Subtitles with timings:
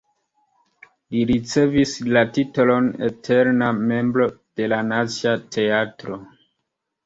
[1.15, 6.23] Li ricevis la titolon eterna membro de la Nacia Teatro.